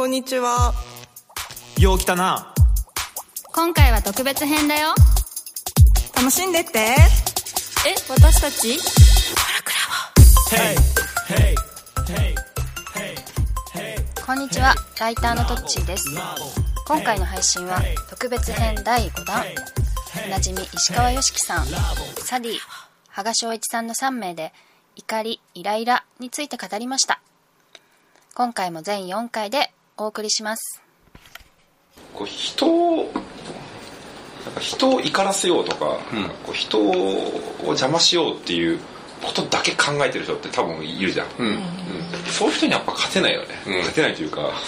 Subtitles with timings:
[0.00, 0.72] こんにちは。
[1.78, 2.54] よう来たな。
[3.52, 4.94] 今回は特別編だよ。
[6.16, 6.78] 楽しんでって。
[6.78, 6.96] え、
[8.08, 8.78] 私たち？
[14.24, 16.06] こんにちは、ライターのトッチーです。
[16.86, 19.44] 今回の配信は特別編第5弾。
[20.24, 21.66] おなじみ石川良樹さん、
[22.24, 22.58] サディ、
[23.08, 24.54] 羽賀翔一さんの3名で
[24.96, 27.20] 怒り、イライラについて語りました。
[28.32, 30.82] 今回も全4回でお送りします。
[32.14, 33.12] こう人を
[34.46, 35.98] なんか人を怒らせようとか,、
[36.42, 38.78] こう人を邪魔しようっていう
[39.22, 41.58] ことだけ考えてる人って多分いるじゃん、うん。
[42.30, 44.50] そういう人にやっぱ勝てないよね、勝てないというか。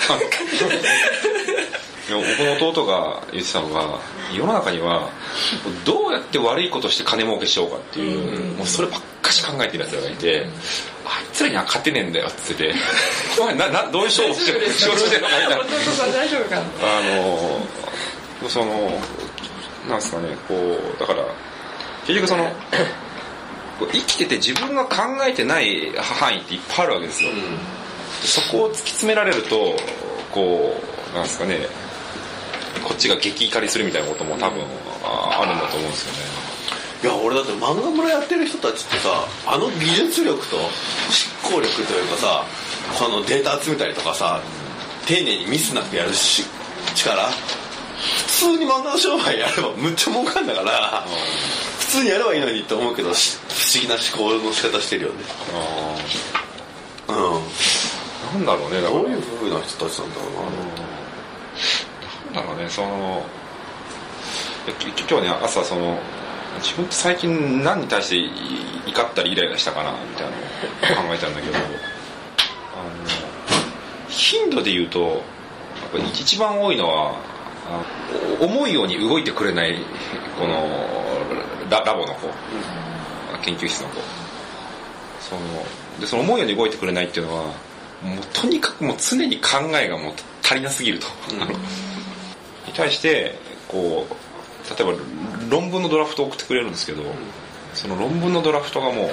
[2.11, 4.01] 僕の弟が言ってたのが
[4.35, 5.09] 世の中には
[5.85, 9.01] どうやって悪いことして金儲けしようかっていう、もうそればっ
[9.43, 10.47] かし考えてるやつらがいて、
[11.05, 12.81] あいつらには勝てねえんだよって言ってて
[13.41, 16.12] お前ななどういう勝負してる仕事してるのかみたいな。
[16.12, 16.62] 大丈夫かな？
[16.62, 17.01] あ
[18.43, 19.01] のその
[19.89, 21.25] なんですかねこうだから
[22.06, 22.53] 結局その
[23.93, 27.31] 生きてて自分が考えてない範囲っていっぱいあるわけですよ、
[28.23, 29.77] そこを突き詰められると
[30.31, 30.81] こ
[31.12, 31.67] うなんですかね
[32.84, 34.62] こっちが激怒りするみたいなことも多分
[35.03, 36.19] ああるんだと思うんですよね
[37.03, 40.56] いや俺だって漫画村やってる人たちってさあの技術力と
[41.11, 42.44] 執行力というかさ
[42.94, 44.41] そのデータ集めたりとかさ
[45.06, 46.44] 丁寧にミスなくやるし
[46.94, 47.28] 力。
[48.03, 51.05] 普通に漫画の商売やればむっちゃ儲かんだから
[51.78, 55.19] 普通にやればいいのにって思うけどし不思議な思考の仕方してるよね。
[57.09, 57.14] うん。
[57.14, 57.41] あ
[58.34, 59.03] なんだろうねだから。
[59.03, 60.33] どういう風な人たちなんだろう
[62.34, 62.41] な。
[62.41, 63.25] なんだろうねその
[64.66, 65.98] 今日ね朝その
[66.61, 68.31] 自分って最近何に対してい
[68.92, 71.64] 怒ったりイライラしたかなみたいなのを考えたんだけど あの
[74.09, 75.12] 頻度で言うとやっ
[75.92, 77.14] ぱり一番多いのは
[78.41, 79.78] 思うように動いてくれない
[80.38, 80.69] この
[81.71, 82.28] ララボの子、
[83.43, 84.00] 研究室の子
[85.21, 85.41] その
[86.00, 87.54] でその思うように動いてくれないっていうのはもう
[88.32, 90.12] とにかくもう常に考えがもう
[90.43, 91.06] 足りなすぎると、
[92.66, 93.38] に対して
[93.69, 94.15] こう
[94.77, 94.98] 例えば
[95.48, 97.03] 論文のドラフトを送ってくれるんですけど、
[97.75, 99.10] その論文のドラフトがもう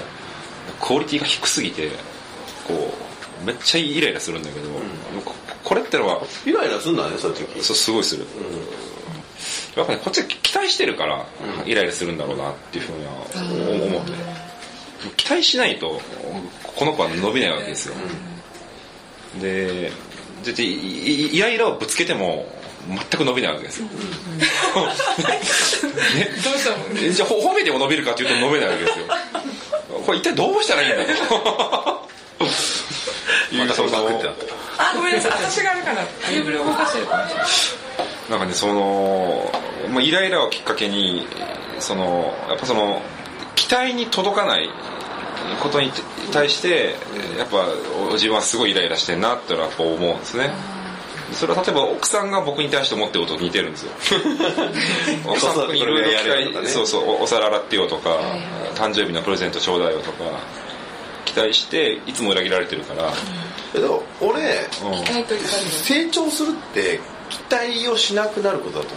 [0.81, 1.89] クオリティが低すぎて
[2.67, 2.93] こ
[3.43, 4.69] うめっちゃイライラするんだけど、
[5.23, 7.63] ここれってのはイライラすんだねそういう時。
[7.63, 8.25] そうすごいする、
[9.75, 11.25] やっぱねこっちが期待してるから
[11.65, 13.11] イライラするんだろうなっていうふうには
[13.79, 14.11] 思思って、
[15.15, 16.01] 期待しないと
[16.63, 17.95] この子は伸びないわけですよ、
[19.41, 19.91] で
[20.43, 22.45] ででいいイライラをぶつけても
[22.87, 23.93] 全く伸びないわけですよ、ね、
[26.43, 26.77] どうしたの？
[26.99, 29.05] えじゃあほ褒めても伸びるかというと伸びないわけですよ。
[30.05, 32.09] これ一体どうしたらいいんだと
[33.57, 34.35] またそのってなっ
[34.77, 34.91] た。
[34.91, 35.31] あ、ごめんなさい。
[35.31, 36.03] 私があれかな。
[36.03, 37.47] テーブル動かしてるかもしれない。
[38.29, 39.51] なんかねその、
[39.89, 41.27] まあ、イライラをきっかけに
[41.79, 43.01] そのやっぱその
[43.55, 44.69] 期待に届かない
[45.61, 45.91] ことに
[46.31, 46.95] 対して
[47.37, 47.67] やっぱ
[48.13, 50.51] 自分はすごいイライラしてんなってのはやっぱ思うんですね
[51.33, 53.91] それは例えば奥さんが僕に対して思ってることと似てるんですよ。
[55.25, 58.17] 奥さんにいろいろそうそうおお皿洗ってよとか
[58.75, 60.23] 誕生日のプレゼントちょうだいよとか
[61.25, 63.13] 期待していつも裏切られてるから、
[63.73, 65.05] けど俺うん。
[65.83, 68.93] 成長するって期待をしなくなることだと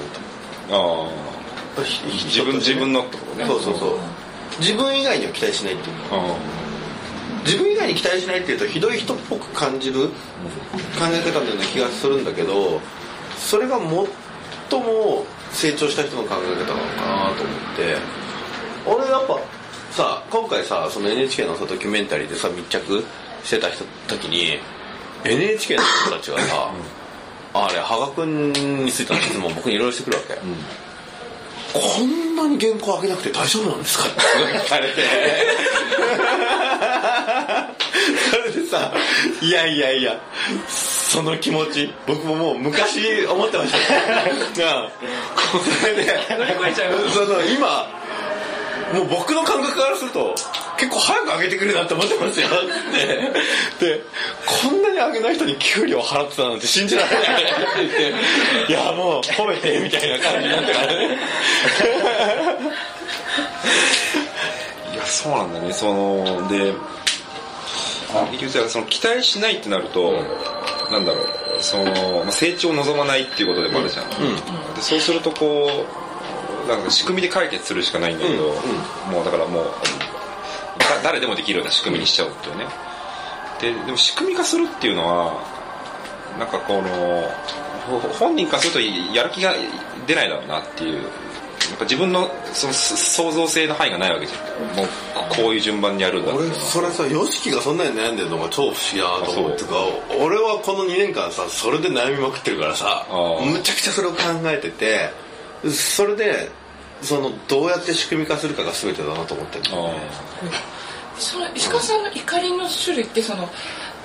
[0.69, 1.83] 思ったああ。
[2.27, 3.47] 自分自分のってことね。
[3.47, 3.99] そうそうそう。
[4.59, 6.37] 自分以外には期待しないっていうかあ
[7.45, 10.13] 自分以外に期待しないっていうとひどい人っぽく感じる考
[11.13, 12.81] え方のような気がするんだけど
[13.37, 18.23] それが最も成長した人の考え方なのかなと思って。
[18.85, 19.39] 俺やっぱ
[19.93, 23.05] さ今回さその NHK のさドキュメンタリーでさ密着
[23.45, 24.59] してた人時に
[25.25, 26.73] NHK の人たちがさ、
[27.55, 28.53] あれ羽賀君
[28.85, 34.21] についての質問僕にいろいろしてくるわけ、こんなに原稿上げなくて大丈夫なんですかって
[34.59, 35.03] 聞かれて
[38.31, 38.93] それでさ
[39.41, 40.21] いやいやいや
[40.69, 43.79] その気持ち僕ももう昔思ってました。
[43.79, 43.85] そ
[45.87, 47.09] れで乗り越えちゃう。
[47.11, 47.87] その今
[48.95, 50.35] もう僕の感覚からすると
[50.79, 52.49] 結構早く上げてくれなって思ってますよ。
[52.49, 52.51] っ
[53.81, 54.03] てで
[54.47, 57.53] こんなに上げない人に給料払ってたなんて信じられないって。
[57.77, 57.91] 言っ
[58.67, 61.19] ていやもう褒めてみたいな感じになってからね。
[64.93, 65.73] いやそうなんだね。
[65.73, 66.75] そので
[68.31, 70.13] 結局その期待しないってなると、
[70.91, 71.27] なんだろう
[71.61, 71.85] その、
[72.25, 74.11] まあ、成長を望まないっていうことでもあるじゃん、
[74.75, 75.87] でそうするとこ
[76.67, 78.55] うなんか仕組みで解決するしかないんだけど、
[79.11, 79.65] もうだからもう
[80.79, 82.67] だ誰でもできるような仕組みにしちゃうっていうね。
[83.61, 85.41] ででも仕組み化するっていうのは
[86.39, 87.31] なんかこの
[87.87, 89.55] ほ本人からするとやる気が
[90.07, 91.03] 出ないだろうなっていう
[91.73, 94.77] なんか自分のそのす創造性の範囲がないわけじゃん。
[94.77, 94.87] もう
[95.35, 96.43] こういう順番にやるんだって。
[96.43, 99.75] い俺それさ YOSHIKI がそんなに悩んでるのが超不思議だなと思うっていうか
[100.21, 103.07] 俺はこの2年間さそれで悩みまくってるからさ
[103.43, 105.11] むちゃくちゃそれを考えてて
[105.71, 106.51] それで
[107.01, 109.95] そのどうやって仕組み化するかが全てだなと思ってるあ
[111.19, 113.49] その石川さんの怒りの種類ってその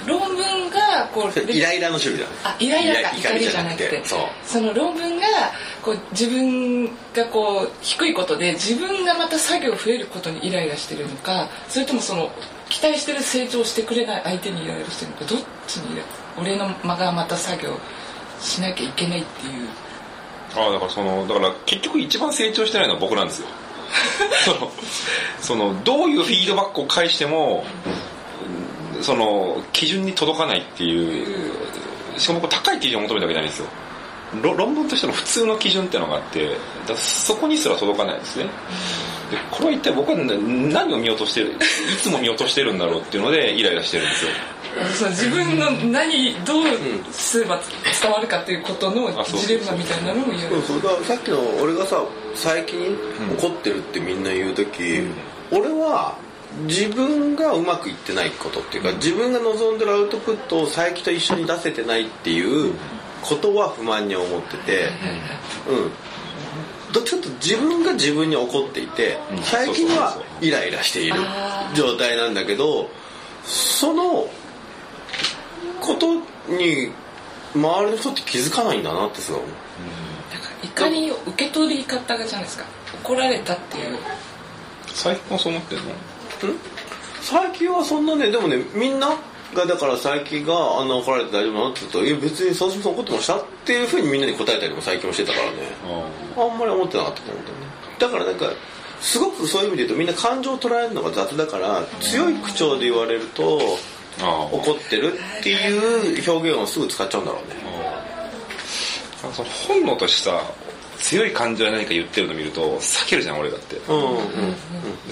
[0.06, 2.26] 論文がこうイライラの種類だ。
[2.26, 4.02] ねあイライラかイラ怒りじゃなくて。
[4.06, 4.20] そう。
[4.46, 5.26] その論文が
[5.82, 12.30] こう自分がこう低いことで自分がまた作業増えることにイライラしてるのかそれともその
[12.70, 16.02] 期待してる成長してくれない相手にイライラしてるのかどっちに
[16.38, 17.78] 俺の間がまた作業
[18.40, 19.70] しなきゃいけないっていう。
[20.56, 23.48] あだからそのだから結局一番成長してないのは僕なんですよ。
[24.46, 24.72] その
[25.40, 27.66] そのどういうフィードバックを返しても
[29.02, 31.28] その基準に届かないっていう
[32.18, 33.68] しかも僕高い基準を求めたわけじゃないんですよ。
[34.42, 36.58] ろ論文としての普通の基準っていうのがあって
[36.96, 38.46] そこにすら届かないんですね。
[39.32, 40.34] でこれは一体僕はな
[40.80, 41.54] 何を見落としてるい
[42.02, 44.32] つも見落としてるんだろうっていうのでイライラしてるんですよ。
[44.94, 46.64] その自分の何どう
[47.12, 47.60] すれば
[48.02, 50.62] 伝わるかっていうことのあそうそうそうジレンマみたいなのも言う。
[50.62, 51.04] そうそう。
[51.04, 52.04] さっきの俺がさ
[52.36, 52.98] 最近
[53.38, 55.04] 怒ってるってみんな言う時、
[55.52, 56.18] 俺は
[56.66, 62.74] 自分がうまくいってないことっていうか自分が望んでるアウトプットを佐伯と一緒に出せてないっていう
[63.22, 64.90] ことは不満に思ってて
[65.70, 65.92] うん。
[66.94, 69.38] どっちかというと自分が自分に怒っていてうん。
[69.40, 72.90] 佐伯にはイライラしているあ状態なんだけど
[73.44, 74.28] その
[75.82, 76.16] こと
[76.48, 76.92] に
[77.54, 79.54] 周りの人って気づかないんだなってすごい思う。
[80.34, 80.50] だか
[80.86, 82.66] ら怒りを受け取り方がじゃないですか。
[83.04, 83.98] 怒られたっていう。
[84.88, 85.84] 最近はそう思ってんの？
[87.22, 89.10] 最近はそんなねでもねみんな
[89.54, 95.58] がだから佐伯があんな怒られて大丈夫なのって言うと「いや別に佐々木さん怒ってました?」っていうふうにみんなに答えたりも最近もしてたからね。
[96.38, 97.68] ああんまり思ってなかったと思うんだよね
[98.00, 98.50] だからなんか
[99.02, 103.78] すごくそういう意味で言うとみんな感情を捉えるのが雑だから強い口調で言われると
[104.20, 107.68] 怒ってるっていう表現をすぐ使っちゃうんだろうね。
[109.68, 110.42] 本能としてさ
[111.00, 113.78] 強い感情で何か言ってるの見ると避けるじゃん俺だって。
[113.88, 114.18] うん。
[114.18, 114.22] うん。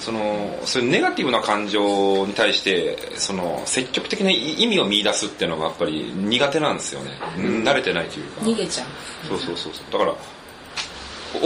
[0.00, 8.40] そのそういうネガティブな感情に対してその積極的な意味を見出すっていうのがやっぱり苦手なんですよね、慣れてないというか。
[8.42, 8.88] 逃げちゃう。
[9.28, 9.92] そうそうそうそう。
[9.92, 10.14] だから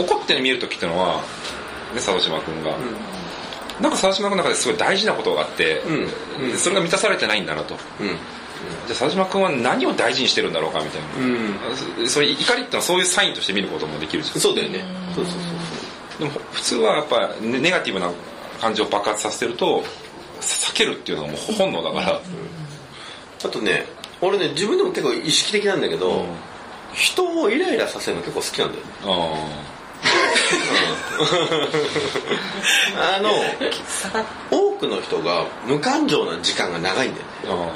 [0.03, 1.17] 怒って見える時ってのは
[1.93, 2.71] ね佐渡島君が、
[3.79, 5.91] なんか佐渡島君の中ですごい大事なことがあって、う
[6.43, 6.49] ん。
[6.51, 6.57] うん。
[6.57, 7.75] それが満たされてないんだなと。
[7.99, 8.17] うん
[8.87, 11.07] じゃあ佐渡島君は何を大事にしてるんだろうかみたいな、
[11.99, 12.07] うん。
[12.07, 14.39] それ怒りってのはそういうサインとして見ることもできるじゃん。
[14.39, 14.83] そうだよね。
[15.15, 15.41] そうそうそう
[16.19, 18.11] でも普通はやっぱネネガティブな
[18.59, 19.83] 感情を爆発させてると
[20.39, 22.21] 避けるっていうのがもう本能だから、
[23.43, 23.85] あとね
[24.21, 26.25] 俺ね自分でも結構意識的なんだけど、
[26.93, 28.91] 人をイライラさせるの結構好きなんだよね。
[29.05, 29.71] ああ。
[33.21, 33.29] の
[34.51, 37.71] 多くの人が無感情な時間が長いんだよね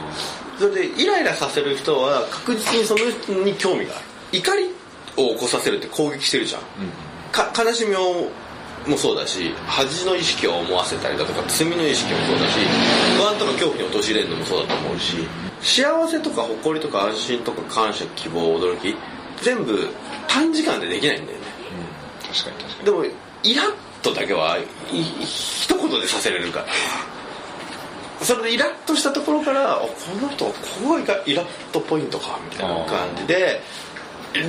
[0.58, 4.06] それでイライラさせる人は確実にその人に興味がある。
[4.32, 4.70] 怒り
[5.18, 6.62] を起こさせるって攻撃してるじゃん、
[7.32, 8.30] か悲しみを
[8.88, 12.60] もそうだし恥の意識を思わせたりだとか罪の意識もそうだし
[13.18, 15.16] 不安とか恐怖に陥れるのもそうだと思うし
[15.62, 18.96] 幸せとか誇りとか安心とか感謝希望驚き
[19.42, 19.88] 全部
[20.28, 21.46] 短時間でできないんだよね。
[22.24, 22.86] ー確かに確かに。
[22.86, 23.06] でも
[23.44, 24.66] イラッとだけはい
[25.24, 26.66] 一言でさせれるから
[28.26, 29.88] それでイラッとしたところからあこ
[30.22, 30.54] の人こ
[30.84, 33.62] こがイラッとポイントかみたいな感じで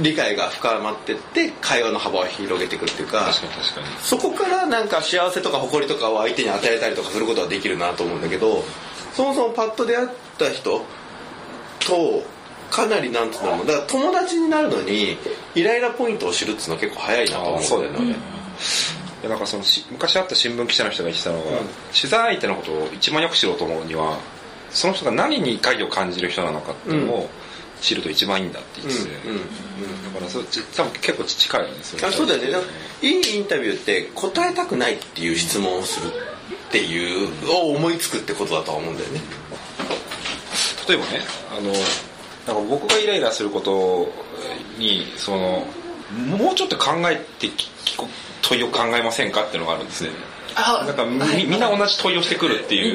[0.03, 3.87] 理解が深まってって会話の幅を広げていくっていうか確かに確かに。
[4.01, 8.65] そこからなんか幸せとか誇りとかを相手に与えたりとかすることはできるなと思うんだけど
[9.15, 10.85] そもそもパッと出会った人
[11.81, 12.23] と
[12.71, 15.17] かなりなんつうのだから友達になるのに
[15.55, 18.17] イライラポイントを知るっつうのは結構早いなと思うんだよね
[19.27, 21.45] でなんかそのし昔会った新聞記者の人が言ってたのが、
[21.95, 24.19] 取材相手のことを一番よく知ろうと思うには
[24.71, 27.31] その人が何に怒りを感じる人なのかっていうのを
[27.81, 29.37] 知ると一番いいんだって言ってて、うん。
[29.37, 30.15] うん。
[30.15, 31.75] だからそち多分結構近いよね。
[31.83, 32.67] それあそうだよね。
[33.03, 39.21] いいインタビューって答えたくないっていう質問をするっていうを思いつくってことだとは思うんだよね。
[40.89, 41.73] 例えばねあの
[42.47, 44.13] なんか僕がイライラすること
[44.79, 45.67] にその
[46.39, 48.09] もうちょっと考えてききこ
[48.49, 50.11] 問いを考えませんかっていうのがあるんですね。
[50.55, 52.95] あなんかみみんな同じ問いをしてくるっていう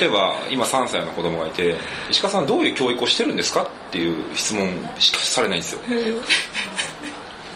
[0.00, 1.76] 例えば今3歳の子供がいて
[2.08, 5.80] 「石川さんどういう教育をしてるんですか?」っていう質問しかされないんですよ。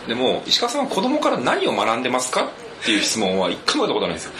[0.06, 2.50] でも石川さんは子供から何を学んでますか
[2.82, 4.32] っていう質問は一回もやったことないんですよ。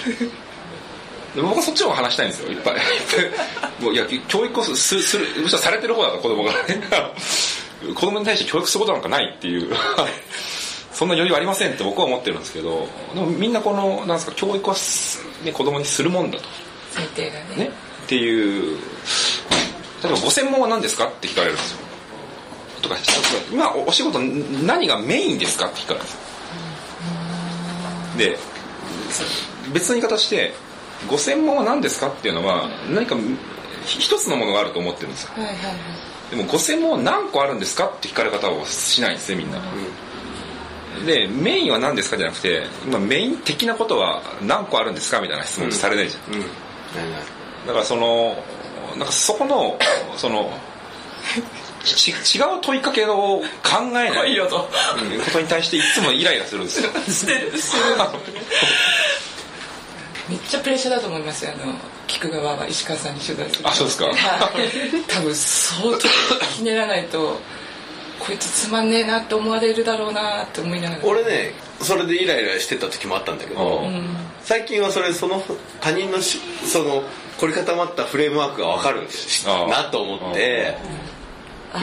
[1.36, 2.50] で僕はそっちの方が話したいんですよ。
[2.50, 2.74] いっぱい。
[3.80, 3.96] もうい。
[3.96, 6.52] や教育をすすするむしろされてる方だから子供が。
[6.52, 6.58] ね
[7.94, 9.74] 子供に対して教育することなんかないっていう
[10.92, 16.44] そんな余裕ありませんって僕は思ってるんですけどでもみんなこのなんですか教育はす、ね、子供にするもんだと。
[16.90, 17.56] 最低がね。
[17.56, 17.70] ね。
[18.04, 18.78] っていう。
[20.02, 21.78] 例えばご専門は何ですかって聞かれるんですよ。
[22.82, 22.96] とか
[23.50, 26.20] 今おお仕事何がメインですかって聞かれるんですよ。
[28.18, 28.36] で
[29.72, 30.52] 別の言い方して
[31.08, 33.16] ご専門は何ですかっていうのは何か
[33.84, 35.30] ひ一つのものがあると思ってるんですよ。
[36.30, 39.60] でもご専門は何個あるんですかって聞かれ方をしないんですねみんな、
[41.06, 46.40] でメインは何ですかじゃなくて今メイン的なことは何個あるんですかみたいな質問ってされないじゃん、うん。
[46.40, 47.20] ないない。
[47.66, 48.36] だからその
[48.96, 49.78] なんかそこの
[50.16, 50.52] その
[51.84, 53.42] ち違う問いかけを考
[53.90, 54.70] えないこ
[55.32, 56.90] とに対していつもイライラするんですよ。
[57.08, 57.96] してるしてる。
[60.28, 61.52] めっちゃプレッシャーだと思いますよ。
[61.52, 61.74] あの
[62.06, 63.68] 聞く側は石川さんに取材する。
[63.68, 64.06] あそうですか。
[64.06, 64.14] はい。
[65.08, 66.08] 多分相当
[66.54, 67.40] ひねらないと
[68.24, 71.02] こいつつまんねえなって思われるだろうなって思いながら。
[71.04, 74.16] 俺ねそれでイライラしてた時もあったんだけど、うん。
[74.42, 75.42] 最近はそれその
[75.80, 77.02] 他人のしその
[77.38, 79.02] 凝り固まったフレームワークが分かる
[79.68, 80.76] なと思って。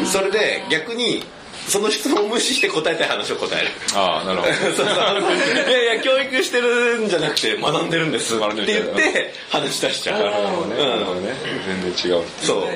[0.05, 1.23] それで逆に
[1.67, 3.71] その質問を無視して答えたい話を答える。
[3.95, 4.53] ああなるほど。
[4.53, 8.35] そうそういやいや教育してるんじゃなくて学んでるんです。
[8.35, 10.19] って学んでる言って話し出しちゃう。
[10.19, 11.35] なるほどね、なるほどね
[11.65, 12.69] 全然違うそ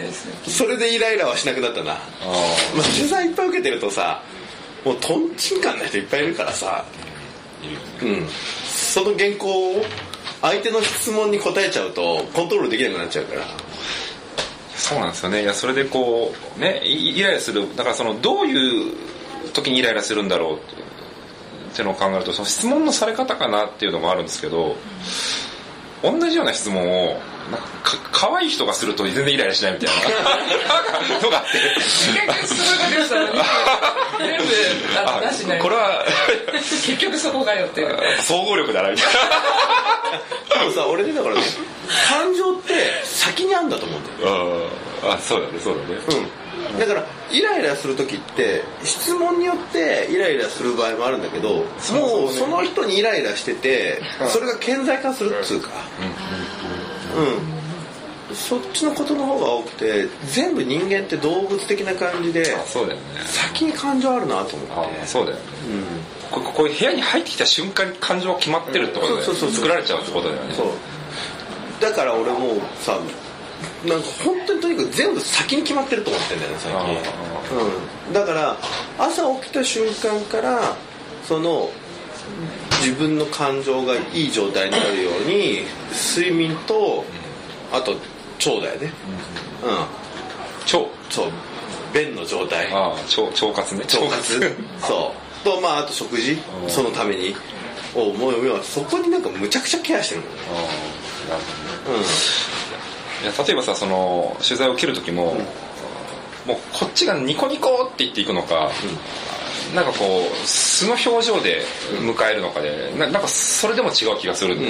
[0.45, 0.49] う。
[0.49, 1.95] それでイライラはしなくなったな、あ
[2.75, 4.21] まあ、取材いっぱい受けてるとさ
[4.83, 6.83] もうとんちんかんな人いっぱいいるからさ。
[8.01, 8.29] うん。
[8.65, 9.85] その原稿を
[10.41, 13.41] 相手の質問に答えちゃうとコントロールできなくなっちゃうから
[14.83, 15.43] そうなんですよね。
[15.43, 17.73] いやそれでこうねイライラする。
[17.77, 18.93] だからそのどういう
[19.53, 20.59] 時にイライラするんだろうっ
[21.73, 24.75] ていうのを考えるとその質問のされ方かなっていうのもあるんですけど
[26.03, 27.17] 同じような質問を
[27.51, 31.19] なんかか可愛い人がすると全然イライラしないみたいな。
[31.21, 31.59] のがあって。
[31.75, 33.25] 結局それがでしたら
[34.19, 36.05] 全部これは
[36.53, 41.41] 結局そこがよっていう総合力だなみたいでもさ俺ねだからね
[42.07, 42.73] 感情って
[43.03, 44.69] 先にあんだと思うんだよ
[45.03, 45.99] なあそうだねそうだね。
[46.71, 46.79] うん。
[46.79, 51.65] だからイライラする時って質問によってイライラする場合もあるんだけどもう
[52.31, 55.69] その人にイライラしててそれが顕在化するっつうか。
[55.99, 56.42] うん
[58.33, 63.05] そっちのことの方が多くて全部人間って動物的な感じであそうだよね。
[63.25, 65.05] 先に感情あるなと思あって。
[65.05, 65.43] そうだよね。
[66.31, 69.57] こここういう部屋に入ってきた瞬間に感情が決まってるってことだよねそうそうそう。
[69.57, 70.53] 作られちゃうってことだよね。
[70.55, 70.67] そう。
[71.79, 72.97] だから俺もうさ
[73.85, 76.97] なんか本当にとにかく全部先に決まってると思ってんだよね最近。
[78.07, 78.57] うん、だから
[78.97, 80.75] 朝起きた瞬間から
[81.27, 81.69] その
[82.83, 85.63] 自分の感情がいい状態になるように
[86.15, 87.05] 睡眠と
[87.71, 88.91] あと腸だよね。
[89.63, 89.85] うん、
[90.65, 91.27] 超そう。
[91.93, 92.71] 便の状態。
[92.73, 93.81] ああ腸腸活ね。
[93.83, 94.55] 腸活。
[94.81, 95.45] そう。
[95.45, 96.37] とまああと食事。
[96.63, 96.69] うん。
[96.69, 97.35] そのために。
[97.95, 100.37] をもう要はそこになんかむちゃくちゃケアしてるもんね。
[101.29, 101.41] なる
[101.85, 102.05] ほどね。
[103.21, 105.35] ういや例えばさその取材を受ける時も、
[106.45, 108.71] もうこっちがニコニコって言っていくのか、
[109.73, 111.61] なんかこう素の表情で
[112.01, 114.61] 迎えるのかでななんかそれでも違う気がするんん。
[114.61, 114.67] うん。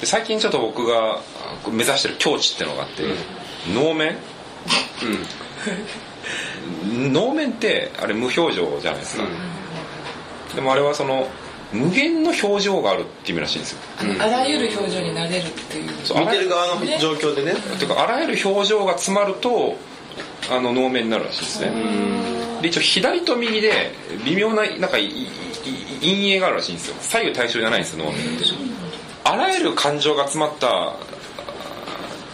[0.00, 1.20] で最近ちょっと僕が
[1.70, 3.02] 目指してる境地ってのがあって、
[3.74, 4.16] 能面？
[7.12, 9.24] 能面ってあれ無表情じゃないですか、
[10.54, 11.28] でもあれはその
[11.72, 13.78] 無限の表情があるって意味らしいんですよ。
[14.20, 15.90] あらゆる表情になれるっていう。
[16.04, 17.54] そう見てる側の状況でね。
[17.78, 19.76] ていうかあらゆる表情が詰まると
[20.50, 21.70] あの能面になるらしいですね
[22.60, 23.92] で一応左と右で
[24.24, 25.28] 微妙ななんかいいい
[26.00, 26.96] 陰影があるらしいんですよ。
[27.00, 28.44] 左右対称じゃないんですよ能面って。
[29.24, 30.94] あらゆる感情が詰まった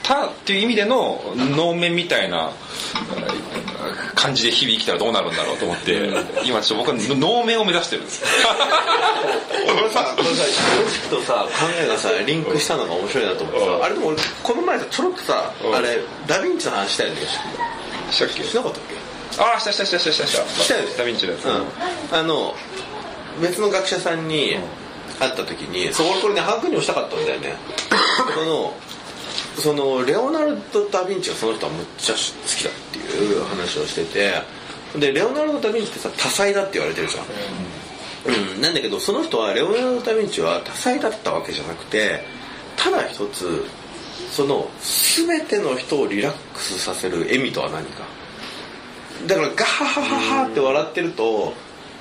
[0.02, 2.52] たっていう意味での能面みたいな
[4.14, 6.11] 感じで日々生きたらどうなるんだろうと思って
[6.45, 8.23] 今ちょっと僕は能面を目指してるんです。
[8.23, 8.28] こ
[9.83, 10.45] れさこれさ
[10.80, 13.78] ロジックとさ考えがさリンクしたのが面白いなと思ってうん。
[13.80, 17.16] さあれでも俺この前さちょろっとさうんあれダヴィンチの話したよね
[18.12, 18.21] し
[18.54, 19.05] なかったっけ？
[19.38, 20.62] ああしたしたしたしたしたした。
[20.62, 20.83] したよ。
[20.83, 22.16] ねダヴィンチのやつ、うん。
[22.18, 22.54] あの
[23.40, 24.56] 別の学者さんに
[25.18, 27.56] 会った時にそう俺これね把握にもしたかったんだよね。
[28.35, 28.75] その
[29.56, 34.42] そのレオナルド・ダ・ヴィンチがその人はむっちゃ好きだっていう話をしてて
[34.99, 42.23] でレオナルド・ダ・ヴィンチってさ多彩だって言われてるじゃん、うん、なんだけどその人はレオナルド・ダ・ヴィンチは多彩だったわけじゃなくて
[42.76, 43.64] ただ一つ
[44.30, 44.68] その
[45.16, 48.04] 全ての人をリラックスさせる笑みとは何か
[49.26, 51.54] だからガハハハハって笑ってると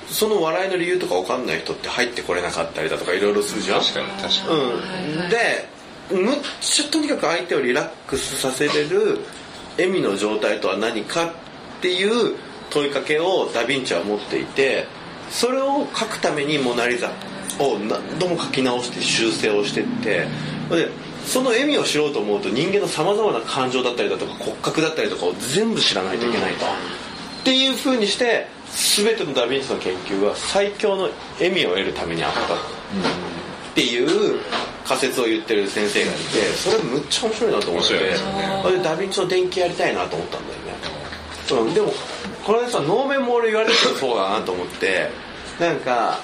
[0.08, 3.80] その笑いの理由とか分かんない人って入ってこれなかったりだとかいろいろするじゃん。
[3.80, 5.68] 確かに確かに、うん、で
[6.10, 9.18] むっちゃとにかく相手をリラックスさせれる
[9.76, 11.32] 笑みの状態とは何かっ
[11.80, 12.36] ていう
[12.70, 14.86] 問いかけをダ・ヴィンチは持っていて
[15.30, 17.10] それを書くために「モナ・リザ」
[17.58, 20.26] を何度も書き直して修正をしてって
[20.70, 20.90] で
[21.24, 26.66] その笑みを知ろうと思うと人間のさまざまな感情だったりだとか骨格だったりとかを全部知らないといけないと。
[27.46, 28.48] っていうふうにして
[29.04, 31.04] 全てのダ・ヴィンチの研究は最強の
[31.38, 32.40] 笑みを得るためにあった。
[32.40, 32.58] っ
[33.72, 34.40] ていう
[34.84, 36.20] 仮説を言ってる先生がいて
[36.56, 37.94] それむっちゃ面白いなと思って。
[37.94, 38.24] 面白いです
[38.62, 41.92] それでダ・ヴィンチの電気やりたいなと思ったんだよね、うん、でも
[42.44, 45.08] これさ能面も俺言われてるそうだなと思って。
[45.60, 46.18] なんか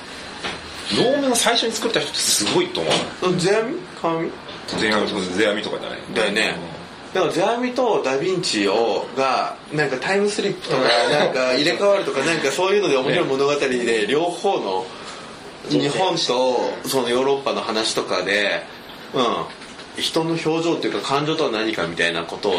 [0.90, 3.40] 能面を最初に作った人ってすごいと思う。
[3.40, 3.78] 世阿弥？
[4.00, 4.28] 鏡
[4.66, 6.00] 世阿弥とか世阿弥とかじゃない。
[6.14, 6.81] だよね
[7.14, 14.86] だから世阿弥とダ・ヴィンチをがなんかタイムスリップとかなんか入れ替わるとかなんかそういうので面白い物語で両方の
[15.68, 18.62] 日本とそのヨーロッパの話とかで、
[19.14, 19.20] う
[19.98, 22.54] ん、人の表情っていうか感情とは何かみたいなことを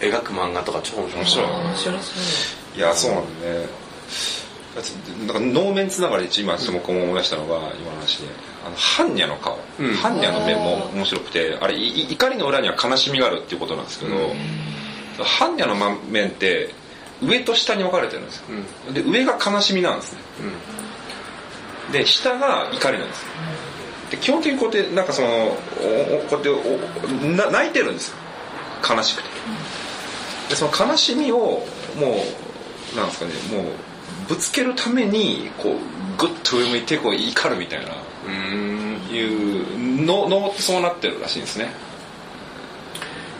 [0.00, 1.46] 描く漫画とか超面白い。
[1.46, 1.96] 面白い
[2.76, 3.66] いやそうなんだね
[4.74, 8.28] なんか能面つながりで今ちょっと僕も思い出したのが今の話で
[8.66, 9.92] あの般若の顔、うん。
[9.94, 14.14] 般若の面も面白くてあれ怒りの裏には悲しみがあるっていうことなんですけど、
[15.18, 16.74] 般若のま面って
[17.22, 18.46] 上と下に分かれてるんですよ、
[18.92, 20.20] で上が悲しみなんですね、
[21.92, 23.22] で下が怒りなんです。
[23.22, 23.28] よ
[24.10, 28.16] で基本的にこうやってなんかそのこうやって泣いてるんですよ。
[28.88, 29.28] 悲しくて。
[30.48, 31.66] でその悲しみを
[31.96, 32.22] も
[32.92, 33.72] うなんですかねもう
[34.28, 37.92] ぶつけるためにこうグッと上向いてこう怒るみたいな。
[39.12, 41.68] いうの脳ってそうなってるらしいんですね。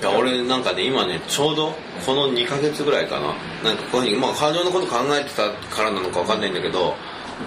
[0.00, 1.72] いや俺なんかね今ねちょうど
[2.04, 3.34] この2ヶ月ぐらいかな。
[3.62, 6.94] なんかこういうふうにまあ感情のこと考えてたからなのか分かんないんだけど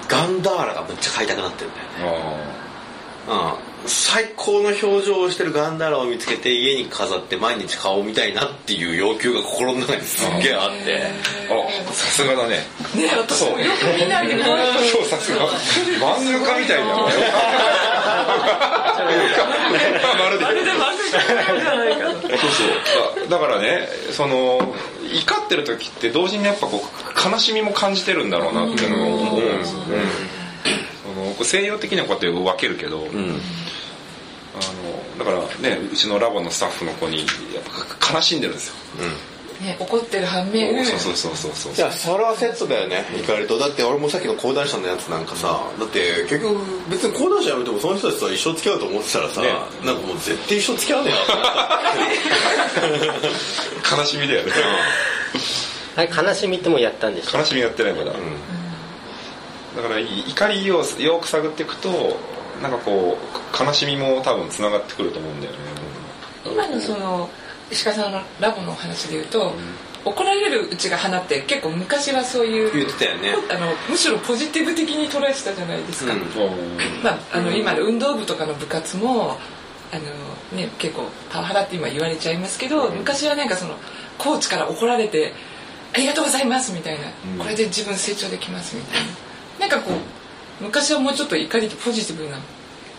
[0.07, 2.66] ガンダーラがめっちゃ買いたくなってるんだよね
[3.85, 11.03] 最高の表情をしてるガンダーラを見つけて家に飾って毎日顔を見たいなっていう要求が心の中にすっげえあって。
[11.49, 11.53] あ
[11.91, 12.57] さすがだね。
[12.95, 14.45] ね私もよく見ないでこう
[14.83, 15.47] そうさすが。
[15.47, 17.07] 漫画家みたいだよ。
[20.17, 20.45] まるで。
[20.45, 23.29] あれでそうそう。
[23.29, 29.99] だだからねその怒ってる時って同時にやっぱこう悲しみも感じてるんだろうなっていうのを思うんですよね、
[31.37, 33.39] こう西洋的にはこうやって分けるけど、うん。
[34.57, 34.59] あ
[35.19, 37.27] のだからねうちのラボのスタッフの子にやっ
[38.09, 38.73] ぱ悲しんでるんですよ、
[39.61, 40.85] ね怒ってる反面。
[40.85, 43.05] そうそうそうそうそういやそれはセットだよね。
[43.19, 43.57] 怒りと。
[43.57, 49.49] だって俺もさっきの講談社のやつなんかさだって結局別に講談社やめてもその人たちとは一生付き合うと思ってたらさ、ね。
[49.83, 51.11] なんかもう絶対一生付き合うね
[53.97, 54.51] 悲しみだよね。
[55.95, 57.37] あれ悲しみってもうやったんでしょ？
[57.37, 58.13] 悲しみやってないまだ、
[59.77, 62.17] だからい怒りをよく探っていくと
[62.61, 65.57] なんかこう悲しみも多分つながってくると思うんだよね。
[66.45, 67.29] 今のその
[67.69, 69.53] 石川さんのラボの話で言うと、
[70.05, 73.35] 怒られるうちが花って結構昔はそういう言ってたよね。
[73.51, 76.19] あのむしろポジティブ的に捉えてたじゃないですか、うん。
[77.03, 79.37] まあ、あの今の運動部とかの部活も
[79.91, 83.75] あの、ね、結構パワハラって今言われちゃいますけど、昔はなんかその
[84.17, 85.33] コーチから怒られて
[85.93, 89.26] 「ありがとうございます」みたいな、これで自分成長できますみたいな
[89.59, 92.37] なんかこう昔はもうちょっと怒りとポジティブな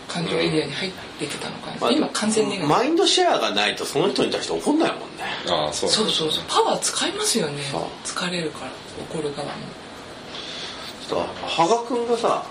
[0.07, 5.05] 感情エリアに入ってきたのかな、まあ今完全ネガティブマインドシェアがないとその人に対して怒んないもんね。
[5.47, 6.09] ああそうそう。
[6.09, 7.61] そうそうパワー使いますよね。
[8.03, 8.71] 疲れるから。
[9.11, 9.53] 怒る側も。
[11.07, 12.43] ちょっと羽賀君がさ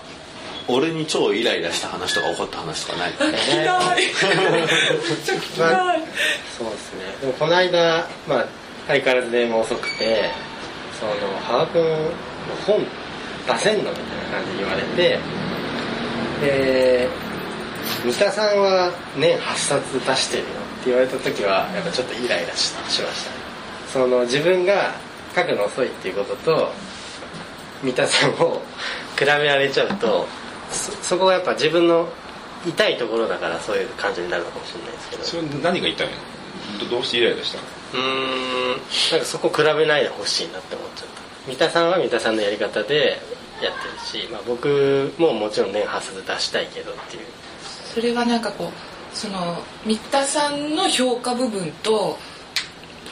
[0.67, 3.11] 俺に超イライラした話とか怒った話とかない？
[3.17, 4.03] 聞きたい。
[4.05, 4.67] めっ
[5.25, 6.03] ちゃ聞きたい。
[6.57, 7.15] そうですね。
[7.21, 8.45] でもこの間、まあ、
[8.87, 10.29] 相変わらず電話遅くて
[10.99, 11.97] その羽賀君の
[12.65, 12.85] 本
[13.53, 13.91] 出せんの？
[13.91, 15.19] みたいな感じで言われて
[16.41, 17.09] で
[18.05, 23.03] 三田さんは年8冊出してるよって言われた時はやっぱちょっとイライラししました。
[23.03, 23.09] ね
[23.91, 24.93] その自分が
[25.35, 26.71] 書くの遅いっていうことと
[27.83, 28.61] 三田さんを
[29.17, 30.27] 比べられちゃうと
[30.71, 32.07] そそこがやっぱ自分の
[32.67, 35.23] 痛いところだからそういう感じになるのかもしれないですけど。
[35.23, 36.05] それ何が言いの？
[36.85, 37.63] どどうしてイライラしたの？
[37.93, 37.99] うー
[38.75, 41.49] んなんかそこ比べないでほしいなって思っちゃった。
[41.49, 43.19] 三田さんは三田さんのやり方で
[43.65, 47.23] やってるし、まあ、僕ももちろん年8冊出したいけどっていう。
[47.93, 52.17] それはなんかこうその三田さんの評価部分と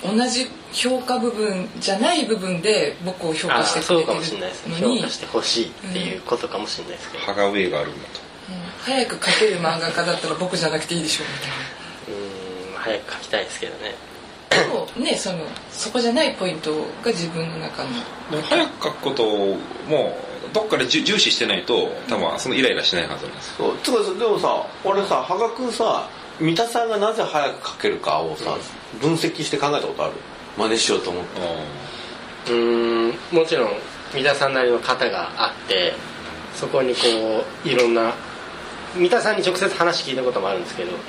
[0.03, 4.67] 同じ評価部分じゃない部分で僕を評価してくれてそうかもしれないです。
[4.67, 8.19] ねるのに評価してほしいっていうことかもしれないですけど、歯が上があるんだと。
[8.49, 8.55] うん。
[8.79, 11.55] 早く描ける漫画家だったら僕じゃなくていいでしょうみたいな。
[11.55, 13.95] うーんまあ早く書きたいですけどね。
[14.49, 15.39] でもねその
[15.71, 16.71] そこじゃないポイント
[17.03, 17.89] が自分の中の。
[18.43, 19.57] 早く書くことを
[19.89, 23.57] もうどっかで重重視してないと多分そのイライラしないはずなんです。
[24.19, 28.55] でもさ俺さ羽賀君さ三田さんがなぜ早く書けるかをさ、
[29.01, 30.13] 分析して考えたことある？
[30.57, 31.41] 真似しようと思って。
[32.51, 33.71] うーんもちろん
[34.13, 35.93] 三田さんなりの型があって
[36.55, 36.99] そこにこ
[37.65, 38.13] ういろんな
[38.95, 41.01] 三田さんに直接話聞いたこともあるんですけどなん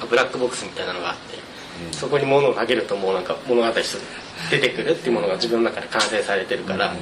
[0.00, 1.38] かブラックボックスみたいなのがあって、
[1.92, 3.98] そこに物を投げるともうなんか物語一つ
[4.50, 6.92] 出てくるっていうものが自分の中で完成されてるから、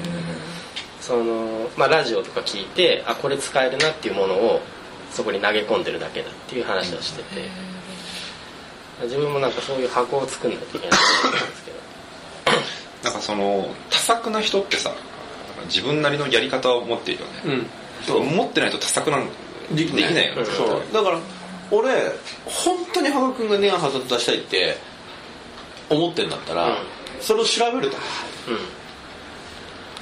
[1.02, 4.60] そのまあ、ラジオとか聞いてあこれ使えるなっていうものを
[5.10, 7.72] そこに投げ込んでるだけだっていう話をしてて。
[9.02, 11.76] 自分もなんかそういう箱を作んないといけないと思うんですけど。
[13.02, 14.94] なんかその多作な人ってさ
[15.66, 17.66] 自分なりのやり方を持っているよね、
[18.06, 18.24] そう。
[18.24, 19.28] 持ってないと多作なん
[19.72, 20.02] できない。
[20.02, 20.82] できないよね、そう。
[20.92, 21.18] だから
[21.72, 21.90] 俺
[22.44, 24.76] 本当に羽賀君がネガハザード出したいって
[25.90, 26.76] 思ってんだったら、うん。
[27.20, 27.96] それを調べると。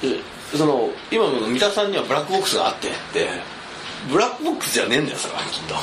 [0.03, 0.09] うん。
[0.09, 0.19] で
[0.55, 2.89] その今の三田さんにはブラックボックスがあって
[4.09, 5.75] ブラックボックスじゃねえんだよそれはきっと。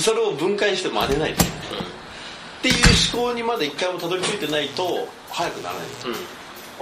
[0.00, 1.90] それを分解して真似ないで、うん、っ
[2.62, 2.74] ていう
[3.14, 5.92] 思考にまだ一回もたどり着いてないと早くならない、うん。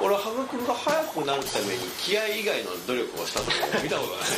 [0.04, 3.46] 俺は羽生君が速くなるために気合以外の努力をしたと
[3.82, 4.28] 見たことがない。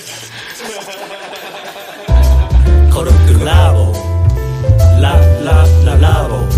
[2.94, 3.92] コルクラボ
[5.00, 6.57] ララララボ